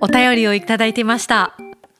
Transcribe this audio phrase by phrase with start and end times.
[0.00, 1.56] お便りをいただいてました。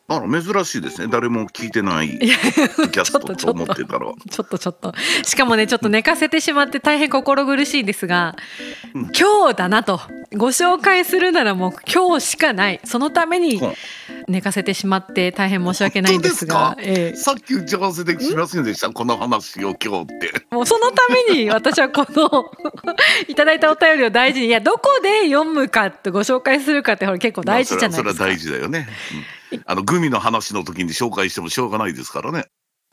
[0.09, 1.09] あら珍しいですね。
[1.11, 4.12] 誰も聞いてないキャストと思ってたら。
[4.29, 4.93] ちょっとちょっと。
[5.23, 8.37] しかもねちょっと寝かせてしまって大変心苦しいんですが、
[8.95, 9.03] うん。
[9.19, 10.00] 今日だなと
[10.37, 12.81] ご紹介するならもう今日しかない。
[12.85, 13.61] そのために
[14.29, 16.77] 寝かせてしまって大変申し訳ないんですが。
[16.81, 17.17] ええ。
[17.17, 18.91] さっき打ち合わせでしませんでした？
[18.91, 20.32] この話を今日って。
[20.50, 22.50] もうそのために 私はこの
[23.29, 24.46] いただいたお便りを大事に。
[24.46, 28.04] いやどこで読むかってご紹介するかってほら結構大事じゃないですか。
[28.04, 28.89] まあそれは大事だよね、
[29.53, 29.62] うん。
[29.67, 32.47] あのグミの話の時に紹介してもしょうがないですからね。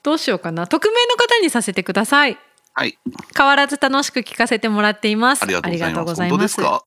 [0.03, 0.67] どうしようかな。
[0.67, 2.38] 匿名の方にさせてください。
[2.73, 2.97] はい。
[3.35, 5.44] 変わらず楽しく聞かせてもらっています。
[5.44, 6.31] ありがとうございます。
[6.31, 6.83] 本当ですか？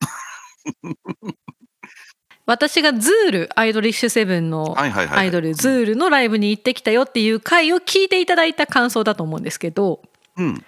[2.45, 10.01] 私がズールアイドリッシュセブンのアイドルズールのライブに行ってきたよっていう回を聞いていただいた感想だと思うんですけど、
[10.37, 10.65] うん。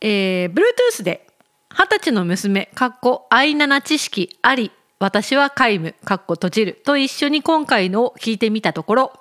[0.00, 1.26] えー、Bluetooth で
[1.70, 9.12] 二十歳の娘かっこ愛七知識あり私は皆無かっこ閉じると一緒に今回のを聞いてみたところ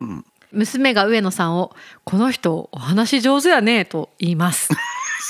[0.00, 0.24] うん。
[0.52, 4.70] 娘が上野さんを「この人お話上手やね」と言います。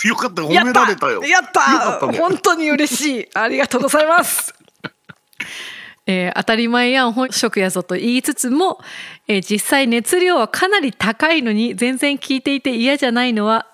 [0.06, 0.42] よかった。
[0.42, 1.24] 褒められたよ。
[1.24, 1.72] やった。
[1.72, 2.18] よかったね。
[2.18, 3.28] 本当に嬉しい。
[3.34, 4.54] ありがとうございます。
[6.06, 8.80] えー当たり前やん本職やぞと言いつつも、
[9.26, 13.66] えー実際熱量はかなり高いのに全然聞いていて嫌じゃないのは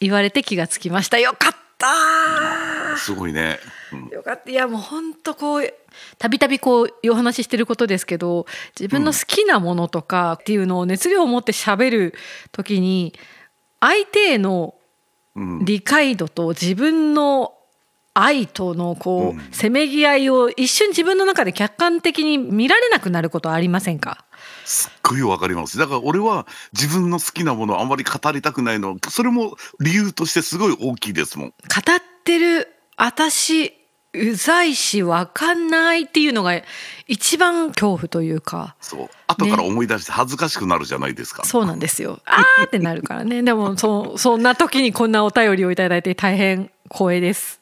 [0.00, 1.18] 言われて気がつきました。
[1.18, 2.96] よかった。
[2.96, 3.58] すごいね、
[3.92, 4.08] うん。
[4.08, 4.50] よかった。
[4.50, 5.74] いやもう本当こう
[6.18, 8.46] たびたびこうお話ししてることですけど
[8.78, 12.14] 自分の好きなものとかっていうのを熱量を持って喋る
[12.52, 13.12] 時に
[13.80, 14.85] 相手へのうん
[15.62, 17.52] 理解度と自分の
[18.14, 24.24] 愛とのこうせめぎ合いを一瞬自分の中で客観的に見られなくなることはありませんか？
[24.64, 25.76] すっごいわかります。
[25.76, 28.96] だから俺は自分の好きなものをあんまり語りたくないの。
[29.10, 31.48] それも理由としてすごい大きいですもん。
[31.48, 31.54] 語っ
[32.24, 33.74] てる私
[34.16, 36.60] うざいし分かんないっていうのが
[37.06, 38.74] 一番恐怖というか。
[38.80, 39.08] そう。
[39.26, 42.20] 後から思い出して恥ずかしくなるじゃないですか、そうなんですよ。
[42.24, 43.42] あーってなるからね。
[43.42, 47.60] でも そそんな時にこんなお便りをいただいて大変光栄です。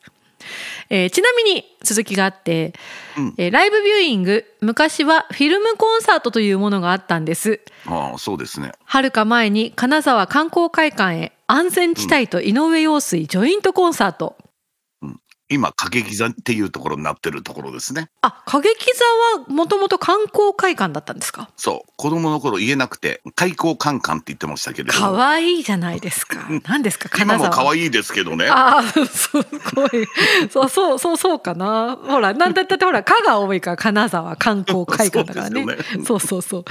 [0.91, 2.75] えーちなみに続きがあって、
[3.17, 3.35] うん。
[3.37, 7.61] えーライブビューイング昔はフィルムコンサートというものがあったんです。
[7.87, 8.73] ああそうですね。
[8.85, 14.37] はるか前に金沢観光会館へ安全地帯と井上陽水ジョイントコンサート、
[15.51, 18.09] 今歌劇座っていうところになってるところですね。
[18.23, 19.05] あ歌劇座
[19.41, 21.51] はもともと観光会館だったんですか？
[21.57, 21.93] そう。
[21.97, 25.17] 子供の頃言えなくて開口カンカンって言ってましたけれども。
[25.17, 26.49] 可愛いじゃないですか。
[26.67, 27.09] 何ですか？
[27.11, 27.51] 金今沢。
[27.51, 28.49] も可愛いですけどね。
[28.49, 30.09] ああ、すごい。
[30.51, 31.97] そうそうそうそうかな。
[32.03, 35.65] ほら、なんだったってほら、蚊が多いから金沢観光会館だからね。
[35.93, 36.05] そうね。
[36.07, 36.65] そうそうそう。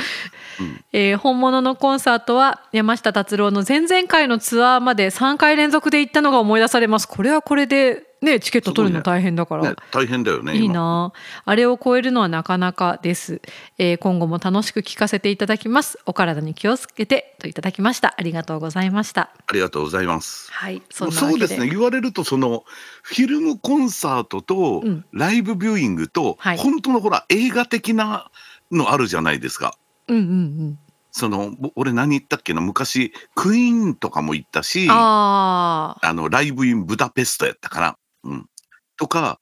[0.92, 7.08] えー本物のコンサートは山下達郎の前々回のツアーまで3回連続で行ったのが思い出されます。
[7.08, 9.72] これはこれでねチケット取るの大変だから。
[9.72, 9.76] ね。
[9.92, 11.14] 大変だよねいい今な。
[11.46, 13.42] ああれを超えるのはなかなかです、
[13.78, 16.00] えー今後も楽しく聞かせていただきます。
[16.06, 18.16] お体に気をつけてといただきました。
[18.18, 19.32] ありがとうございました。
[19.48, 20.52] ありがとうございます。
[20.52, 21.70] はいそそうですね。
[21.70, 22.64] 言われるとその
[23.02, 25.06] フィルムコンサートとうん。
[25.12, 26.58] ライブビューイングと、はい。
[26.58, 28.30] 本当のほら映画的な
[28.72, 29.76] のあるじゃないですか。
[30.08, 30.80] うんうんうん。
[31.12, 32.62] そのぼ俺何言ったっけな？
[32.62, 37.98] 昔クイーンとかも行ったしあああのライブインブダペストやったかな。
[38.24, 38.50] うん、
[38.98, 39.40] とか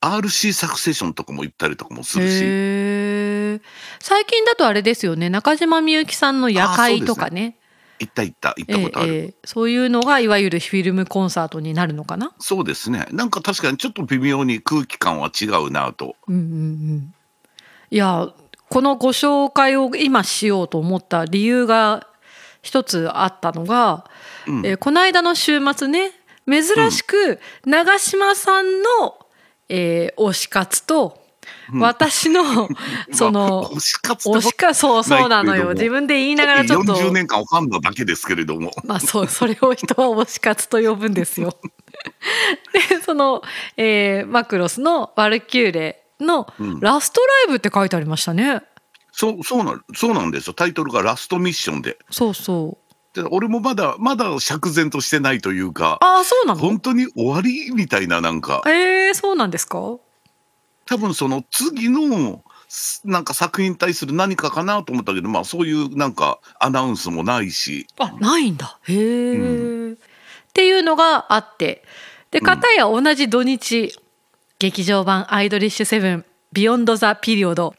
[0.00, 3.60] RC サクセションとかも行ったりとかもするし。
[4.00, 7.58] 最近だとあれですよね中島みゆきさんの夜会とかね
[8.00, 9.14] 行った行った行っええたことある。
[9.14, 12.32] ええそういうのがいわゆるフィルムコンサートになるのかな？
[12.40, 13.06] そうですね。
[13.12, 16.16] なんか確かにちょっと微妙に空気感は違うなと。
[16.26, 16.44] うんうんう
[16.96, 17.14] ん
[17.90, 18.28] いや
[18.70, 22.08] このご紹介を今しようと思った理由が
[22.60, 24.10] 一つあったのが、
[24.48, 26.10] うんえーこの間の週末ね
[26.48, 28.88] 珍しく長嶋さんの、
[29.68, 31.24] えー推し活と
[31.72, 32.68] 私の、
[33.12, 38.70] その推し活推し活そうそうなのよ自分で言いながらちょっと40年間ファンなだけですけれども。
[38.84, 41.56] まあそうそれを人は推し活と呼ぶんですよ。
[42.90, 43.42] でその、
[43.76, 48.62] えーマクロスの「ワルキューレ」のうんラストライブって書いてありましたね。
[49.12, 52.83] そうそうなんそうなんですよタイトルがラストミッションでそうそう。
[53.14, 56.60] で俺もまだまだ釈然としてないというかああそうなの？
[56.60, 58.62] 本当に終わりみたいななんか。
[58.66, 59.78] えー、そうなんですか？
[60.86, 67.86] 多分その次のすなんか作品に対する何かかなと思ったけどまあそういうなんかアナウンスもないし。
[67.98, 68.78] あないんだ。
[68.82, 69.96] へえ、うっ
[70.52, 71.84] ていうのがあって。
[72.32, 73.96] で片や同じ土日、
[74.58, 77.76] 劇場版「アイドリッシュセブンビヨンド・ザ・ピリオド」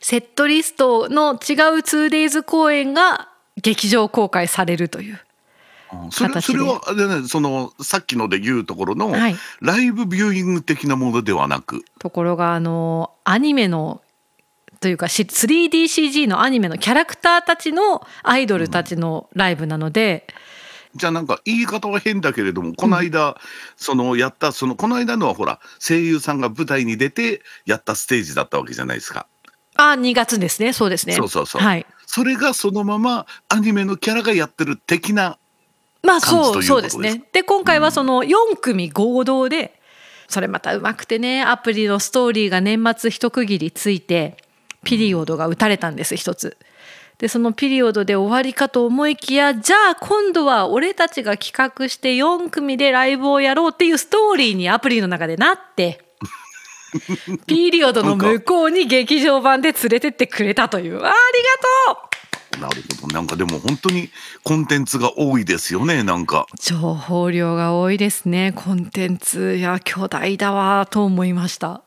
[0.00, 1.36] セットリストの違う
[1.82, 3.28] 2days 公演が
[3.60, 5.12] 劇場公開されるという。
[5.12, 11.84] うんそれそれはあれねそのさっきので言うところの、はい、ライブビューイング的なものではなく。
[12.00, 14.00] ところがあのアニメの
[14.80, 20.26] というかし 3DCG のアニメのキャラクターたちのアイドルたちのライブなので、
[20.94, 23.36] じゃあなんか言い方は変だけれどもこの間、
[23.76, 29.26] そのやったそのこの間のはほら声優さんが舞台に出てやったステージだったわけじゃないですか。
[29.76, 30.72] あ2月ですね。
[30.72, 31.14] そうですね。
[31.14, 31.62] そうそうそう。
[31.62, 35.36] はいそれがそのままアニメのキャラがやってる的な
[36.00, 37.24] まあ感じというそうそうですね。
[37.32, 39.80] で今回はその4組合同で
[40.28, 44.36] それまたうまくてねアプリのストーリーが年末一区切りついて
[44.84, 46.56] ピリオドが打たれたんです一つ。
[47.18, 56.04] でそのピリオドで終わりかと思いきやじゃあ今度は俺たちが企画して4組でライブをやろうっていうストーリーにアプリの中でなって
[57.46, 60.96] ピリオドの向こうに劇場版で連れてってくれたという。
[60.96, 61.10] ありが
[61.94, 62.14] とう。
[62.60, 63.14] なるほど。
[63.14, 64.10] なんかでも本当に
[64.42, 66.46] コンテンツが多いですよねなんか。
[66.60, 68.52] 情報量が多いですね。
[68.54, 71.83] コンテンツいや巨大だわと思いました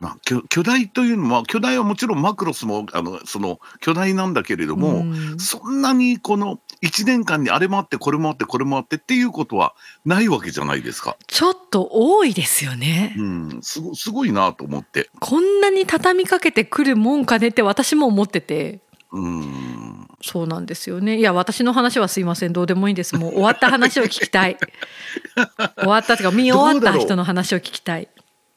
[0.00, 5.38] まあ、巨巨大というのは巨大はもちろんマクロスもあのその巨大なんだけれども、うん。
[5.38, 9.74] そんなにこの1年間にあれもあってこれもあってこれもあってっていうことは
[10.04, 11.16] ないわけじゃないですか。
[11.26, 13.14] ちょっと多いですよね。
[13.18, 15.10] うん、すごすごいなと思って。
[15.18, 18.80] こんなに畳みかけてくるもんかねって私も思ってて。
[19.10, 20.06] うん。
[20.20, 21.18] そうなんですよね。
[21.18, 22.52] いや私の話はすいません。
[22.52, 23.16] どうでもいいんです。
[23.16, 24.56] もう終わった話を聞きたい。
[25.78, 28.08] 終わったとか見終わった人の話を聞きたい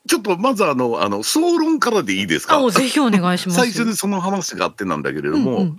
[0.07, 2.57] ちょっとまずあのあの総論からでいいですか？
[2.57, 3.59] あぜひお願いします。
[3.59, 5.77] 最初にその話があってなんだけれども、うんうん。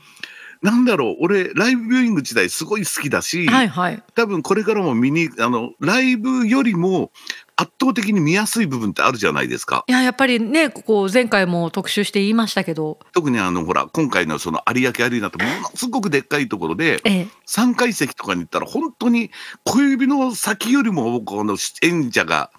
[0.62, 4.02] なんだろう俺ライブビューイング時代すごい好きだし、はいはい。
[4.14, 7.10] 多分これからも見にあのライブよりも
[7.56, 9.82] 圧倒的に見やすい部分ってあるじゃないですか。
[9.88, 13.00] いややっぱりねここ前回も特集して言いましたけど。
[13.12, 17.26] 特にあのほら今回のその有明アリーナってものすごくでっかいところでええ。
[17.48, 19.32] 3階席とかに行ったら本当に
[19.64, 22.52] 小指の先よりもこの演者が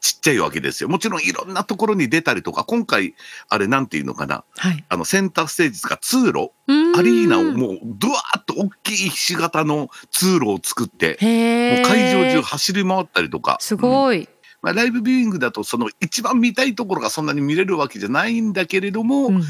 [0.00, 0.88] ちっちゃいわけですよ。
[0.88, 3.14] もちろんいろんなところに出たりとか今回
[3.48, 4.44] あれなんていうのかな。
[4.56, 4.84] はい。
[4.88, 6.52] あのセンターステージとか通路。
[6.96, 13.56] アリーナをもうドワーッと大きいひし形の通路を作ってもう会場中走り回ったりとか。
[13.60, 13.80] すうん。
[13.80, 14.28] ごい、
[14.62, 19.42] まあ、ライブビューイングだとその一番見たいところがそんなに見れるわけじゃないんだけれども、うんうん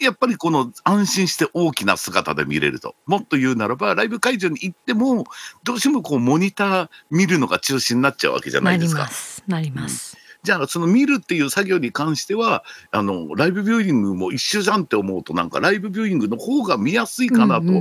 [0.00, 5.24] やっぱりこの安心して大きな姿で見れるともっと言うならばライブ会場に行っても
[5.62, 9.02] どうしてもこうモニター見るのが中心になっちゃうわけじゃなないりですか。
[9.02, 17.72] ますなります、じゃあその見るっていう作業に関してはあのライブビューイングも一緒じゃんって思うとなんかライブビューイングの方が見やすいかなと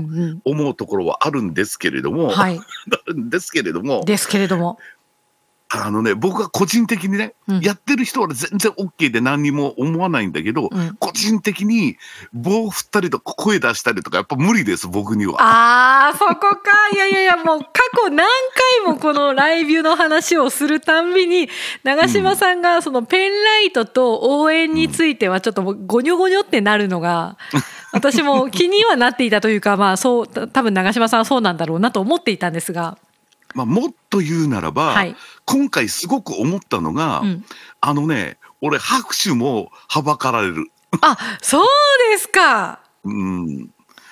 [0.46, 2.58] 思うところはあるんですけれども、はい。
[2.60, 2.64] あ
[3.08, 4.04] るんですけれども。
[4.06, 4.80] ですけれども
[5.76, 7.60] あのね僕は個人的にね、うん。
[7.62, 10.96] やってる人は全然 OK で何にも思わないんだけど、うん。
[11.00, 11.98] 個人的に
[12.32, 15.38] 棒振ったりとか声出したりとかやっぱ無理です僕には。
[15.40, 16.72] あーそこか。
[16.94, 17.68] いやいやいやもう過
[17.98, 18.28] 去何
[18.86, 21.50] 回もこのライブの話をするたんびに
[21.84, 27.38] 長嶋さんがそのペンライトと応援についてはちょっともうゴニョゴニョってなるのが
[27.92, 32.98] 私も気にはなっていたというかまあそうた多分長嶋さんはそうなんだろうなと思っていたんですが
[33.54, 35.16] まあ、もっと言うならば、はい。
[35.46, 37.46] 今回すごく思ったのが、うん。
[37.82, 40.72] あのね俺拍手もはばかられる。
[41.02, 41.68] あそう
[42.12, 42.80] ですか。
[43.04, 43.70] うん。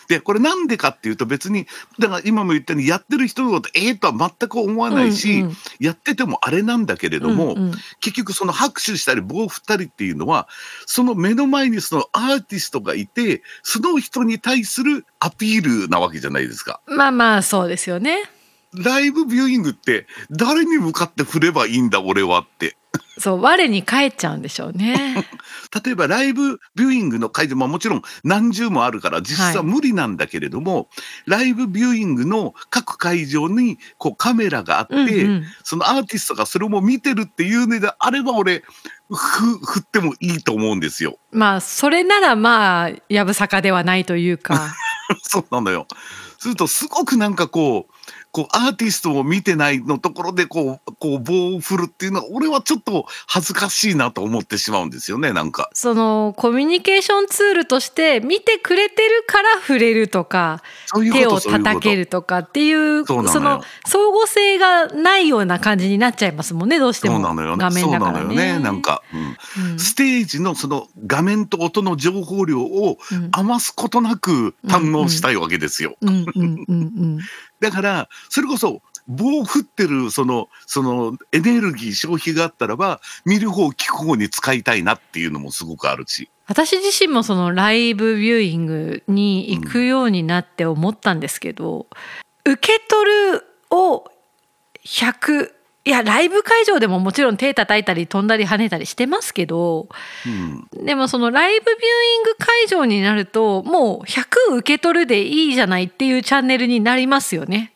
[0.10, 1.68] でこれなんでかっていうと別に
[1.98, 5.58] だから今も言ったようにやってる人のことええとは全く思わないし、うんうん。
[5.80, 7.72] やっててもあれなんだけれども、うんうん。
[8.02, 10.50] 結局その拍手したり棒を振ったりっていうのは
[10.86, 16.82] その目の前にそのアーティストがいてその人に対するアピールなわけじゃないですか。
[16.88, 18.30] まあまあそうですよね
[18.74, 22.78] ライブビューイングって誰に向かって振ればいいんだ俺はって。
[23.20, 25.26] そう我に返っちゃうんでしょうね
[25.86, 30.90] 例えばライブビューイングの会場ももちろん何十もあるから実際は無理なんだけれども、
[31.26, 34.98] ライブビューイングの各会場にこうカメラがあって、う
[35.28, 38.64] んうんそのアーティストがそれも見てるっていうのであれば俺
[39.10, 41.18] ふ振ってもいいと思うんですよ。
[41.32, 44.76] まあそれならまあやぶさかではないというか
[45.22, 45.88] そうなのよ。
[46.40, 47.94] するとすごくなんかこう
[48.32, 55.70] こうアーティストを見てないのところでこうこう棒を振るっていうのは俺はちょっと恥ずかしいなと思ってしまうんですよねなんか。
[55.74, 67.58] そのコミュニケーションツールとして見てくれてるから触れるとかそういうこと手を叩けるとかっていうその相互性がないような感じになっちゃいますもんねどうしてもそうなのよね。
[67.58, 68.20] 画面だからね。
[68.20, 68.60] なのよね。
[68.60, 69.20] なんか、うん
[69.74, 75.96] うんステージのその画面と音の情報量をうん余すことなく堪能したいわけですよ。
[77.62, 86.30] だからそれこそ棒を振ってるそのそのエネルギー消費があったらば見る方聞く方に使いたいなっていうのもすごくあるし。
[86.48, 91.88] 私自身もそのライブビューイングに行くようになって思ったんですけど、
[92.44, 94.04] 受け取るを
[94.86, 95.52] 100
[95.84, 99.90] いやライブ会場でももちろん手叩いたり飛んだり跳ねたりしてますけど、
[100.28, 107.74] うん、でもそのライブビューイング会場になるともう100受け取るでいいじゃないっていうチャンネルになりますよね。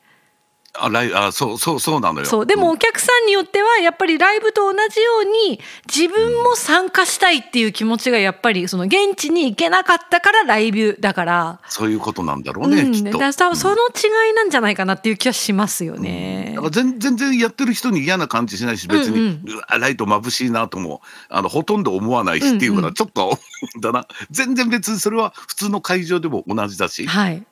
[0.80, 2.26] あライあそうそうそうなのよ。
[2.26, 5.60] そうでもお客さんによってはやっぱりライブと同じように
[5.94, 11.60] 自分も参加したいっていう気持ちがやっぱりその現地に行けなかったからライブだから。
[11.70, 13.18] そういうことなんだろうね、うん、きっと。
[13.18, 16.54] だその違いなんじゃないかなっていう気はしますよね。
[16.56, 23.38] だから全全然やってる人に嫌な感じしないし別に、うんうわライト眩しいなともあのほとんど思わないしっていうかうんうんらちょっと
[23.82, 27.44] だな全然別にそれは普通の会場でも同じだしはい。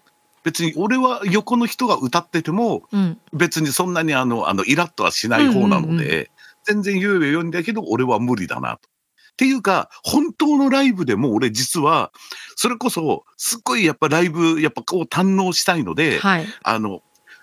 [0.43, 3.17] 別に俺は横の人が歌っててもうん。
[3.33, 6.29] 別にそんなにあのあのイラッとはしない方なので、
[6.63, 8.89] 全然言えば言うんだけど俺は無理だなと。
[9.33, 12.11] っていうか本当のライブでも俺実は
[12.55, 16.45] それこそすっごいやっぱライブやっぱこう堪能したいので、はい。
[16.63, 17.01] あの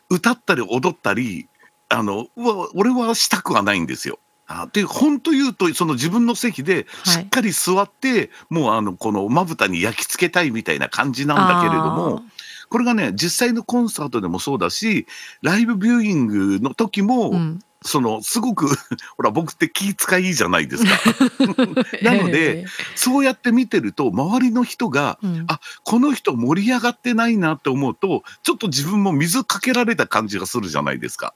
[0.09, 1.49] 歌ったり踊ったり
[1.89, 4.19] あのうわ俺はしたくはないんですよ。
[4.47, 12.23] あで本当言うとその自分の席ではいしっかり座って、もうあのこのまぶたに焼き付けたいみたいな感じなんだけれども
[12.71, 15.07] これがね実際のコンサートでもそうだし
[15.43, 18.69] ライブビューイングの時も、うん、そのすごく
[19.19, 20.91] ほら僕って気遣いじゃないですか。
[22.03, 31.35] なので、そうやって見てると周りの人がうんあこの人盛り上がってないなって思うとちょっと自分も水かけられた感じがするじゃないですか。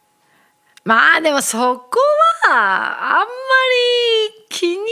[0.85, 1.99] まあでもそこ
[2.49, 3.25] はあんま
[4.39, 4.85] り気になっ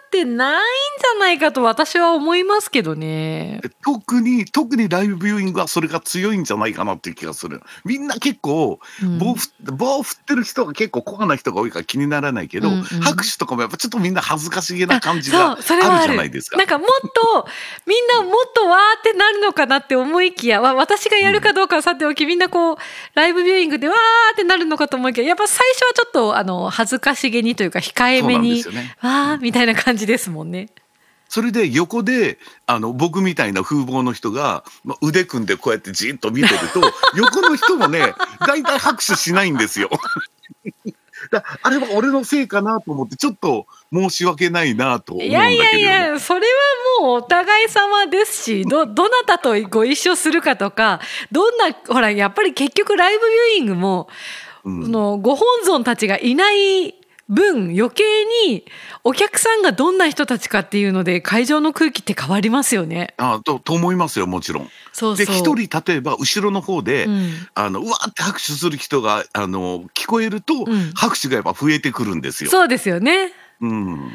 [0.00, 0.62] てないん
[1.00, 3.60] じゃないかと私は思いますけどね。
[3.82, 7.60] 特に特にライブビューイングはそれが強いんじゃないかなっていう気がする。
[7.84, 16.66] みんな結構うん棒振ってる人が結構コアな人が多いから気にならないけど、うんうん拍手とかもやっぱちょっとみんな恥ずかしげな感じあがあるじゃないですかなん。
[16.66, 16.88] かもっ
[17.32, 17.46] と
[17.86, 22.76] みんなもっとわーってなるのかなって思いきやわ私がやるかどうかはさておきみんなこう
[23.14, 28.96] ライブビューイングでわーってなるのかと思いきややっぱ最初はちょっとあの恥ずかしげにというか控えめにね。
[29.00, 30.68] わーみたいな感じですもんね。
[31.28, 36.80] それで横であの僕みたいな風貌の人が、まあ、腕組んでこうやってじっと見てると
[37.16, 38.14] 横の人もね
[38.46, 39.90] 大体拍手しないんですよ。
[41.30, 46.40] だあれは俺のせいかなと思ってちょっと申し訳ないなと思うんいだけれどもやいやいやそれ
[47.00, 51.00] はもうお互い様ですしどどなたとご一緒するかとか
[51.32, 54.14] どんなほらやっぱり結局ライブビューイングも、うん
[54.64, 56.94] そのご本尊たちがいない
[57.28, 58.02] 分余計
[58.46, 58.64] に
[59.02, 63.14] お客さんがどんな人たちかっていうので会場の空気って変わりますよね。
[63.16, 64.68] あとと思いますよもちろん。
[64.92, 65.56] そうそうで一人
[65.90, 72.50] 例えば後ろの方で、うんあのうわーって拍手する人があの聞こえると、うん拍手がやっぱ増えてくるんですよ。
[72.50, 73.32] そうですよね。
[73.60, 74.12] うん、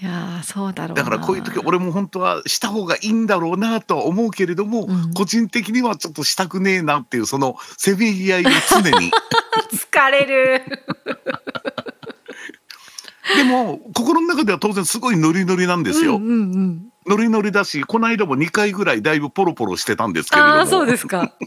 [0.00, 9.10] いやーそうだろうなだからこういう時俺も本当はした方がいいんだろうなとは思うけれども、うん個人的にはちょっとしたくねえなっていうそのせめぎ合いを常に
[9.72, 10.62] 疲れる。
[13.36, 21.32] でも心の中では当然すごいノリノリなんですよ、うんうんうんノリノリだしこの間も2回ぐらいだいぶポロポロしてたんですけれどもああそうですか。
[21.40, 21.46] い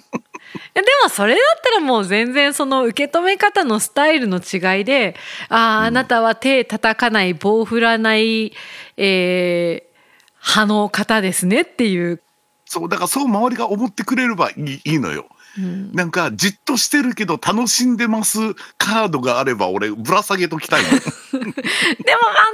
[0.73, 5.15] やでもそれだったらもう全然その受け止め方のスタイルの違いで
[5.49, 8.51] 「あああなたは手叩かない棒振らない、
[8.97, 12.22] えー、派の方ですね」っていう。
[12.73, 15.27] そうだからそう周りが思ってくれればいいいいのよ。
[15.59, 15.91] うん。
[15.91, 18.39] なんかじっとしてるけど楽しんでます
[18.79, 20.89] カードがあれば俺ぶら下げときたいの。
[20.89, 21.01] でも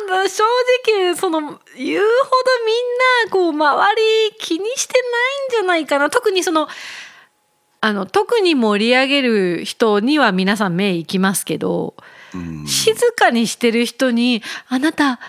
[0.09, 0.43] まあ正
[0.85, 1.65] 直その言うほど
[2.65, 6.09] みんなこう周り気にしてないんじゃないかな。
[6.09, 6.67] 特にその
[7.79, 11.95] あの特に盛り上げる人には皆さん目いきますけど。
[12.33, 12.67] うん。
[12.67, 15.19] 静かにしてる人に「あなた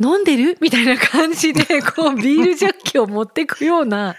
[0.00, 0.56] 飲んでる?
[0.60, 4.16] 」みたいな感じで こうビールジャッキを持ってくような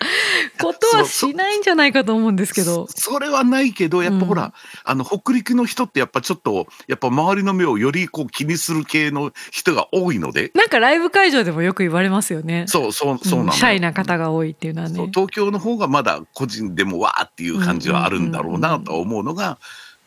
[0.59, 2.87] ことはしないんじゃないかと思うんですけど。
[2.87, 4.51] そそれはないけどやっぱほら、うん
[4.83, 12.65] あの北陸の人ってやっぱちょっとやっぱ周りの目をよりこう気にする系の人が多いのでなんかライブ会場でもよく言われますよね。
[12.67, 15.09] そうそうそうなの、んシャイな方が多いっていうのはね。
[15.13, 19.57] 東京の方がまだ個人でもわーっていう感じはあるんだろうなとは思うのが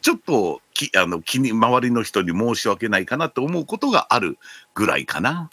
[0.03, 4.39] ちょっときあの気に周りの人に申し訳ないかなと思うことがある
[4.75, 5.51] ぐらいかな。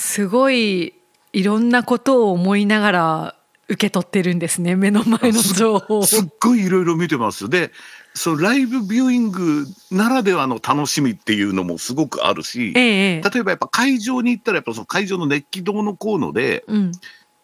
[0.00, 0.94] すごい
[1.32, 3.34] いろんなことを思いながら
[3.66, 6.06] 受け取ってるんですね目の前の情報を。
[6.06, 7.48] すっごいいろいろ見てます。
[7.48, 7.72] で
[8.14, 12.84] そうライブビューイングならではの楽しみっていうのもすごくあるしええ
[13.16, 13.30] ええ。
[13.30, 16.92] 例えばやっぱ会場に行ったらやっぱその会場の熱気どうのこうのでうん。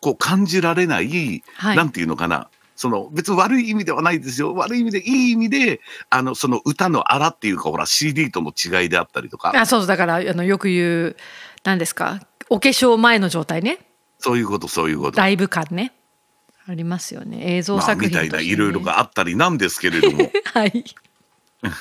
[0.01, 1.77] こう感じられない、はい。
[1.77, 2.49] なんていうのかな。
[2.77, 4.55] その別に悪い意味ではないですよ。
[4.55, 9.53] 悪い意味でいい意味であのその歌の荒っていうかほら CD との違いであったりとか。
[9.55, 9.87] あそう。
[9.87, 11.17] だからあのよく言う
[11.65, 12.21] 何ですか？
[12.51, 13.79] お化粧前の状態ね。
[14.19, 15.19] そういうことそういうこと。
[15.19, 15.93] ライブ感ね。
[16.67, 17.57] ありますよね。
[17.57, 18.31] 映像まあ、み作品として、ね。
[18.31, 20.31] たいないろいろがあったりなんですけれども。
[20.53, 20.85] はい。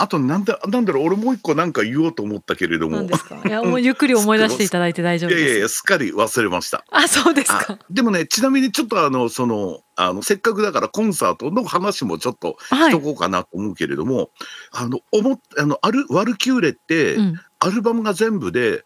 [0.00, 3.02] あとなんだなんだろう俺もう一個なんか言おうと思ったけれども。
[3.02, 3.08] い
[3.50, 6.86] やもうゆっくり思い出していただいて大丈夫いやいやいですやすっかり忘れました。
[6.90, 12.90] あそうですあかでもねちなみにちょっとあのそのあのせっかくだからコンサートの話もちょっとはい。
[12.92, 14.30] しとこうかなと思うけれども、
[14.72, 17.40] あの思っあのアルワルキューレって、うん。
[17.62, 18.80] アルバムが全部でい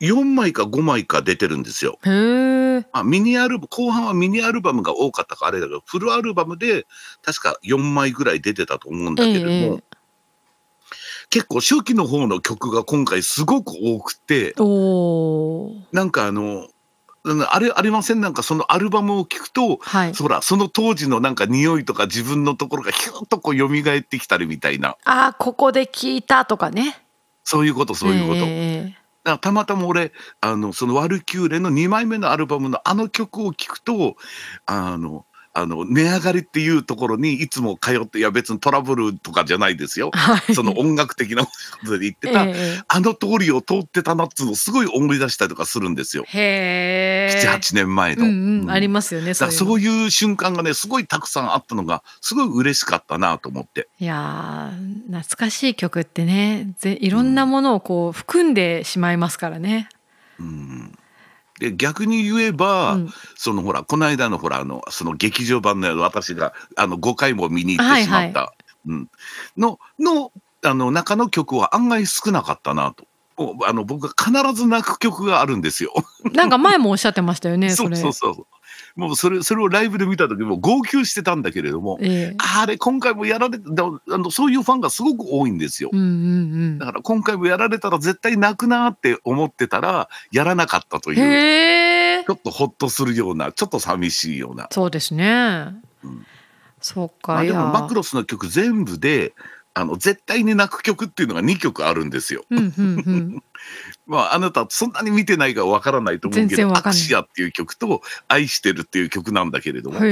[0.00, 1.98] 4枚か5枚か出てるんですよ。
[2.04, 6.86] へあ、ミニアルバ後半はミニアルバムが多かったからあれだけどフルアルバムで
[7.22, 9.82] 確か4枚ぐらい出てたと思うんだけれども、ええ
[11.32, 16.66] 結構初期の方の曲が今回すごく多くておおなんかあの
[17.22, 18.20] うんあれありません？
[18.20, 20.14] なんかそのアルバムを聴くとはい。
[20.14, 24.96] そらその当時のなんか匂いとか自分のところがヒュッとこう蘇ってきたりみたいな。
[25.04, 26.98] あここで聞いたとかね。
[27.44, 28.40] そういうことそういうこと。
[28.44, 28.99] えだから
[29.40, 34.16] たまたま俺あのそのワルキューレの2枚目のアルバムのあの曲を聴くと
[34.66, 40.12] あのあの値上がりっていうところにいつも通っていや別にトラブルとかじゃないですよ。
[40.14, 40.54] えはい。
[40.54, 41.50] その音楽的なこ
[41.84, 46.24] とで言ってえた、えあの通りを通ってたなっつうのをすごい思い出したりとかするんですよ。
[46.28, 47.42] へえ。
[47.44, 48.26] 78年前の。
[48.26, 48.70] うんうん、うん。
[48.70, 53.88] ありますよねだからうそういう瞬間がねすごいたくさんあったのがすごい嬉しかったなと思って。
[53.98, 59.88] いやー懐かしい曲ってねぜいろんなものをこう含んでしまいますからね。
[60.38, 60.92] うん
[61.60, 68.52] で逆に言えば、うんそのほらこの間のほらあのその劇場版の私があの5回も見に行ってしまった、
[68.86, 69.10] うん、
[69.56, 73.04] ののあの中の曲は案外少なかったなと。
[73.36, 75.94] おあの僕は必ず泣く曲があるんですよ。
[76.32, 77.96] なんか前もおっしゃってましたよねそそうれ。
[77.96, 78.46] そうそう。
[78.96, 85.90] もうそれそれをライブで見た時も号泣してたんだけれども、ええあれ今回もやられてだあのそういうファンがすごく多いんですよ。
[85.92, 91.16] うんうんだから今回もやられたら絶対泣くなーって思ってたらやらなかったとうん。
[91.16, 91.20] い
[92.20, 92.34] うちょ。
[92.34, 94.68] っとほっとするようなちょっと寂しいような。
[94.70, 95.74] そうですね。
[96.04, 96.26] うん
[96.82, 97.60] そうまかいや。
[97.60, 99.34] あでもマクロスの曲全部で
[99.74, 102.44] あの絶対に泣く曲っていうのが2曲あるんですよ。
[102.50, 103.42] うんうんうん。
[104.06, 110.02] まああなたそんなに見てないからわからないと思うけど「全然わかんないアクシア」っていう曲と「愛してる」っていう曲なんだけれども、そ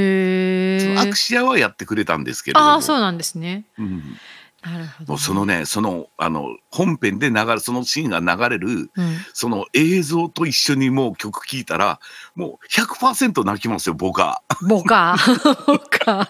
[1.01, 1.17] アク。
[1.17, 3.65] シアはやってくれたんですけれどもああそうなんですね。
[3.79, 4.19] うん
[4.63, 5.13] なるほど。
[5.13, 9.17] もうそのねそのあの本編で流れそのシーンが流れるうん。
[9.33, 12.01] そその映像と一緒にもう曲聴いたら
[12.35, 14.43] もう100%泣きますよ僕は。
[14.69, 15.17] ボカ。
[15.67, 16.29] ボカ。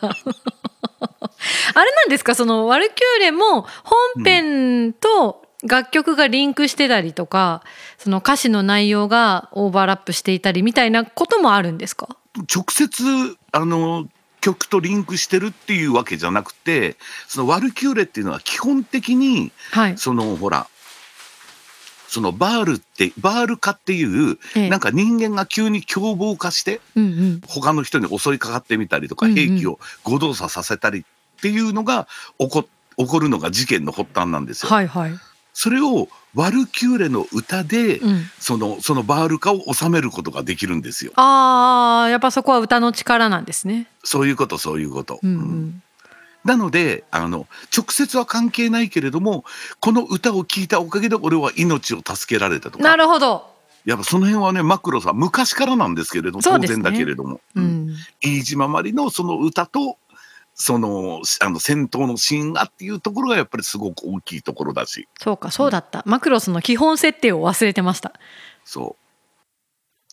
[1.78, 2.34] あれなんですか？
[2.34, 7.62] そのワルキューレも本編と楽曲がリンクしてたりとか、
[7.98, 12.08] その歌詞の内容がオーバーラップしていたりみたいなこともあるんですか？
[12.54, 13.02] 直接
[13.52, 14.06] あの
[14.40, 19.98] 曲とリンクしてるっていうわけじゃなくてそのワルキューレっていうのは基本的にはい。
[19.98, 20.68] そのほら
[22.06, 27.40] そのバールってバール化っていうええなんか人間が急に凶暴化してうんうん。
[27.48, 31.04] 他の人に襲いかかってみたりとかうんうん兵器を誤動作させたり
[31.38, 34.70] っていうのが起こ起こるのが事件の発端なんですよ。
[34.70, 35.12] はいはい。
[35.54, 38.24] それをワルキューレの歌でうん。
[38.38, 41.12] そのそのバール化を収めることができるんですよ。
[41.14, 43.86] ああやっぱそこは歌の力なんですね。
[44.02, 45.20] そういうことそういうこと。
[45.22, 45.82] うんううんん。
[46.44, 47.46] なのであの
[47.76, 49.44] 直接は関係ないけれども
[49.80, 53.58] この歌を聴いたおかげで俺は命を助けられたとなかるほど。
[53.84, 57.96] やっぱその辺はねマクロさん昔からなんですけれども、ね然だけれども、ううんん。
[58.20, 59.96] 飯島まりのその歌と
[60.60, 66.02] そのあの戦闘のシーンがっていうところがやっぱりすごく大きいところだしそうかそうだった。
[66.04, 68.12] マクロスの基本設定を忘れてました。
[68.64, 69.04] そう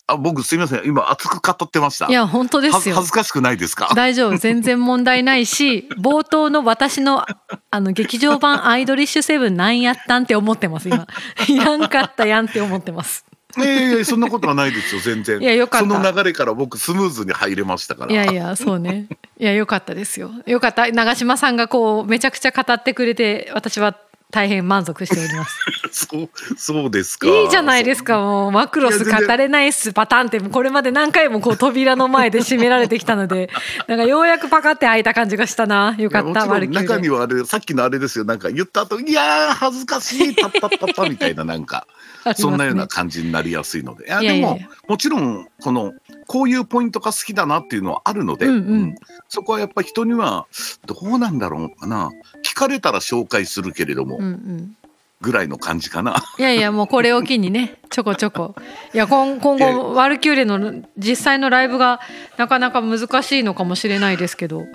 [0.08, 3.08] あ僕すいません今熱く語ってましたいや本当ですよは恥。
[3.08, 3.90] ずかしくないですか？
[3.96, 7.26] 大丈夫全然問題ないし 冒頭の私の
[7.72, 11.08] あの劇場版「アイドリッシュセブンなんやったん?」って思ってます今
[11.50, 13.26] いらんかったやんって思ってます
[13.58, 15.42] いやいやそんなことはないですよ全然。
[15.42, 15.88] いやよかった。
[15.88, 18.12] その流れから僕スムーズに入れましたから。
[18.12, 19.08] いやいやそうね。
[19.38, 20.32] いやよかったですよ。
[20.46, 20.90] よかった。
[20.92, 23.98] 長嶋さんがこうめちゃくちゃ語ってくれて私は
[24.32, 25.60] 大変満足しております。
[26.10, 27.28] そうそうですか。
[27.28, 28.20] いいじゃないですか。
[28.20, 33.50] もうマクロス語れないっすパターンってこれまで何回もこう扉の前で閉められてきたので
[33.88, 35.96] なんかようやくパカって開いた感じがしたな。
[35.98, 36.46] よかった。
[36.46, 38.26] 中にはあれさっきのあれですよ。
[38.26, 41.88] なんか言った後いやー恥ずかしいタッタッタッタみたいななんか
[42.26, 42.34] ね。
[42.34, 44.08] そんなような感じになりやすいので。
[44.08, 44.58] いやいやいやいや。
[44.58, 45.94] でももちろんこの
[46.28, 48.54] こういうポイントが好きだなっていうのはあるので、うん。
[48.54, 48.96] うん。
[49.30, 50.46] そこはやっぱ人には
[50.86, 52.10] どうなんだろうかな
[52.56, 54.78] 聞かれたら紹介するけれども、うんうん。
[55.22, 56.24] ぐらいの感じかな。
[56.38, 58.56] いやいやもうこれを機にね ちょこちょこ。
[58.94, 62.00] いや今今後ワルキューレの実際のライブが
[62.38, 64.66] なかなか難しいのかもしれないですけど。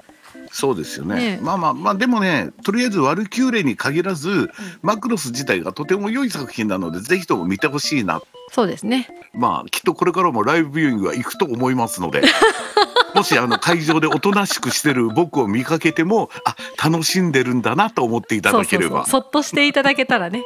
[0.52, 1.14] そうですよね。
[1.14, 4.50] ねまあまあまあでもねとりあえず「ワルキューレ」に限らず、
[4.82, 8.20] マクロス自体がとても良い作品なのでぜひとも見てほしいな。
[8.50, 9.08] そうですね。
[9.32, 12.22] まあきっとこれからもライブビューイングは行くと思いますので
[13.20, 19.20] もしあの会場でおとなしくしてる僕を見かけてもあ楽しんでるんだなと思っていたそうそうだければそう。
[19.20, 20.42] そっとしていただけたらね。